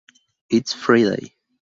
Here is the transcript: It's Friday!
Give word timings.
It's 0.49 0.73
Friday! 0.73 1.35